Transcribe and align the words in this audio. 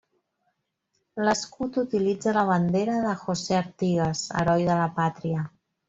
L'escut 1.27 1.77
utilitza 1.83 2.35
la 2.39 2.47
bandera 2.49 2.97
de 3.07 3.15
José 3.27 3.61
Artigas, 3.61 4.25
heroi 4.43 4.71
de 4.73 4.81
la 4.85 4.93
pàtria. 5.01 5.49